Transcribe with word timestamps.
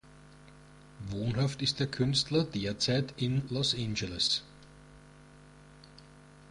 Wohnhaft 1.11 1.61
ist 1.61 1.79
der 1.79 1.85
Künstler 1.85 2.43
derzeit 2.43 3.13
in 3.17 3.43
Los 3.49 3.75
Angeles. 3.75 4.41